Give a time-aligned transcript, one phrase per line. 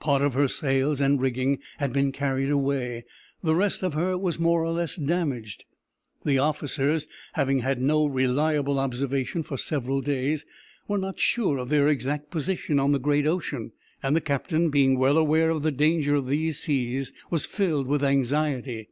[0.00, 3.06] Part of her sails and rigging had been carried away;
[3.42, 5.64] the rest of her was more or less damaged.
[6.26, 10.44] The officers, having had no reliable observation for several days,
[10.88, 13.72] were not sure of their exact position on the great ocean,
[14.02, 18.04] and the captain, being well aware of the danger of those seas, was filled with
[18.04, 18.90] anxiety.